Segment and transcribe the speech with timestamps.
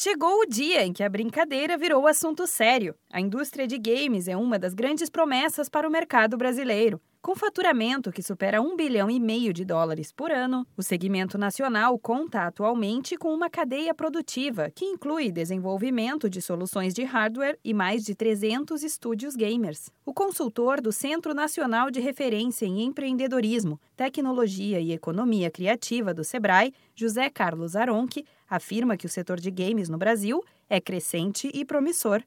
[0.00, 2.94] Chegou o dia em que a brincadeira virou assunto sério.
[3.12, 7.00] A indústria de games é uma das grandes promessas para o mercado brasileiro.
[7.28, 11.98] Com faturamento que supera um bilhão e meio de dólares por ano, o segmento nacional
[11.98, 18.02] conta atualmente com uma cadeia produtiva que inclui desenvolvimento de soluções de hardware e mais
[18.02, 19.90] de 300 estúdios gamers.
[20.06, 26.72] O consultor do Centro Nacional de Referência em Empreendedorismo, Tecnologia e Economia Criativa do Sebrae,
[26.94, 32.22] José Carlos Aronque, afirma que o setor de games no Brasil é crescente e promissor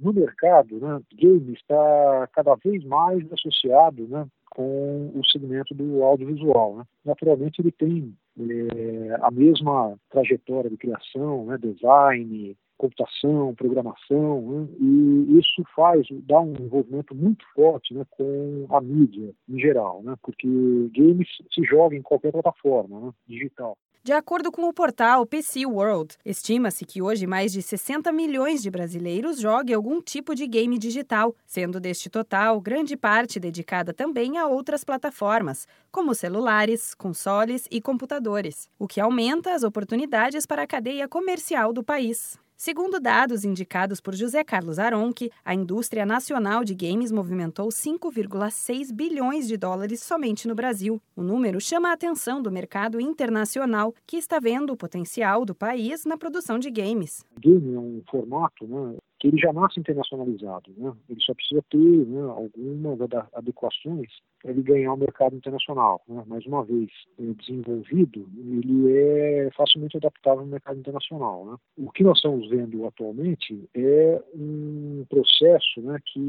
[0.00, 6.76] no mercado, né, game está cada vez mais associado né, com o segmento do audiovisual.
[6.76, 6.84] Né.
[7.04, 15.38] Naturalmente, ele tem é, a mesma trajetória de criação, né, design, computação, programação, né, e
[15.38, 20.46] isso faz, dá um envolvimento muito forte né, com a mídia em geral, né, porque
[20.94, 23.78] games se joga em qualquer plataforma né, digital.
[24.04, 28.70] De acordo com o portal PC World, estima-se que hoje mais de 60 milhões de
[28.70, 34.46] brasileiros joguem algum tipo de game digital, sendo deste total grande parte dedicada também a
[34.46, 41.08] outras plataformas, como celulares, consoles e computadores, o que aumenta as oportunidades para a cadeia
[41.08, 42.38] comercial do país.
[42.64, 49.46] Segundo dados indicados por José Carlos Aronque, a indústria nacional de games movimentou 5,6 bilhões
[49.46, 50.98] de dólares somente no Brasil.
[51.14, 56.06] O número chama a atenção do mercado internacional, que está vendo o potencial do país
[56.06, 57.22] na produção de games.
[57.38, 60.92] Game é um formato né, que ele já nasce internacionalizado, né?
[61.08, 62.98] Ele só precisa ter né, algumas
[63.32, 64.10] adequações
[64.42, 66.02] para ele ganhar o mercado internacional.
[66.06, 66.22] Né?
[66.26, 71.46] Mais uma vez, é desenvolvido, ele é facilmente adaptável ao mercado internacional.
[71.46, 71.56] Né?
[71.78, 76.20] O que nós estamos vendo atualmente é um processo né, que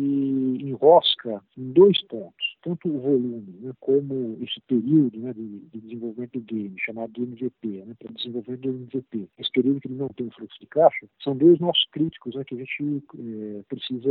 [0.62, 6.40] enrosca em dois pontos, tanto o volume né, como esse período né, de, de, desenvolvimento
[6.40, 9.30] do game, chamado de MVP, né, para desenvolvimento do MVP.
[9.38, 12.56] Esse período que ele não tem fluxo de caixa, são dois nossos críticos né, que
[12.56, 14.10] a gente é, precisa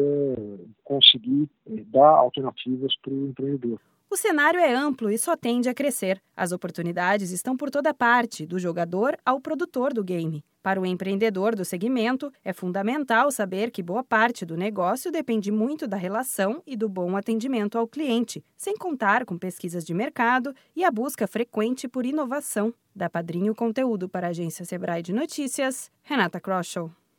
[0.84, 3.80] conseguir é, dar alternativas para o empreendedor.
[4.14, 6.22] O cenário é amplo e só tende a crescer.
[6.36, 10.44] As oportunidades estão por toda parte, do jogador ao produtor do game.
[10.62, 15.88] Para o empreendedor do segmento, é fundamental saber que boa parte do negócio depende muito
[15.88, 20.84] da relação e do bom atendimento ao cliente, sem contar com pesquisas de mercado e
[20.84, 22.72] a busca frequente por inovação.
[22.94, 26.88] Da Padrinho Conteúdo para a agência Sebrae de Notícias, Renata Kroschel.